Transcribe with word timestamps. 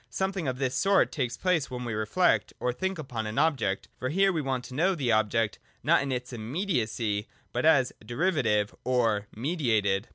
—Something 0.23 0.47
of 0.47 0.57
this 0.57 0.73
sort 0.73 1.11
takes 1.11 1.37
place 1.37 1.69
when 1.69 1.85
we 1.85 1.93
reflect, 1.93 2.53
or 2.59 2.73
think 2.73 2.97
upon 2.97 3.27
an 3.27 3.37
object; 3.37 3.87
for 3.99 4.09
here 4.09 4.33
we 4.33 4.41
want 4.41 4.65
to 4.65 4.73
know 4.73 4.95
the 4.95 5.11
object, 5.11 5.59
not 5.83 6.01
in 6.01 6.11
its 6.11 6.33
immediacy, 6.33 7.27
but 7.53 7.67
as 7.67 7.93
derivative 8.03 8.73
or 8.83 9.27
mediated. 9.35 10.07